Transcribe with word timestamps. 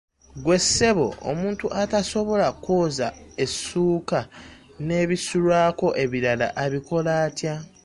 Ggwe 0.37 0.55
ssebo 0.63 1.07
omuntu 1.29 1.65
atasobola 1.81 2.47
kwoza 2.63 3.07
essuuka 3.43 4.19
n'ebisulwako 4.85 5.87
ebirala 6.03 6.47
abikola 6.63 7.11
atya? 7.25 7.55